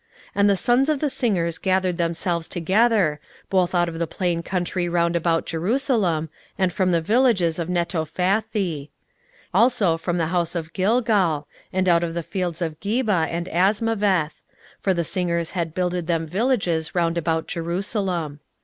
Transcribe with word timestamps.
16:012:028 0.29 0.31
And 0.33 0.49
the 0.49 0.57
sons 0.57 0.89
of 0.89 0.99
the 0.99 1.09
singers 1.11 1.57
gathered 1.59 1.97
themselves 1.97 2.47
together, 2.47 3.19
both 3.51 3.75
out 3.75 3.87
of 3.87 3.99
the 3.99 4.07
plain 4.07 4.41
country 4.41 4.89
round 4.89 5.15
about 5.15 5.45
Jerusalem, 5.45 6.29
and 6.57 6.73
from 6.73 6.89
the 6.91 7.01
villages 7.01 7.59
of 7.59 7.67
Netophathi; 7.69 8.89
16:012:029 8.89 8.89
Also 9.53 9.97
from 9.97 10.17
the 10.17 10.25
house 10.33 10.55
of 10.55 10.73
Gilgal, 10.73 11.47
and 11.71 11.87
out 11.87 12.03
of 12.03 12.15
the 12.15 12.23
fields 12.23 12.63
of 12.63 12.79
Geba 12.79 13.27
and 13.29 13.45
Azmaveth: 13.49 14.41
for 14.79 14.95
the 14.95 15.03
singers 15.03 15.51
had 15.51 15.75
builded 15.75 16.07
them 16.07 16.25
villages 16.25 16.95
round 16.95 17.15
about 17.15 17.47
Jerusalem. 17.47 18.39